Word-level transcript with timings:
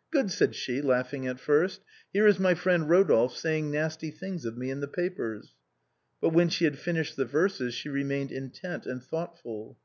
"Good," 0.14 0.30
said 0.32 0.54
she, 0.54 0.80
laughing 0.80 1.26
at 1.26 1.38
first;" 1.38 1.82
here 2.14 2.26
is 2.26 2.38
my 2.38 2.54
friend 2.54 2.88
Rodolphe 2.88 3.36
saying 3.36 3.70
nasty 3.70 4.10
things 4.10 4.46
of 4.46 4.56
me 4.56 4.70
in 4.70 4.80
the 4.80 4.88
papers." 4.88 5.52
But 6.22 6.30
when 6.32 6.48
she 6.48 6.64
had 6.64 6.78
finished 6.78 7.16
the 7.16 7.26
verses 7.26 7.74
she 7.74 7.90
remained 7.90 8.32
intent 8.32 8.86
and 8.86 9.02
thoughtful. 9.04 9.76